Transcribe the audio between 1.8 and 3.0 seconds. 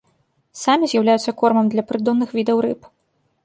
прыдонных відаў рыб.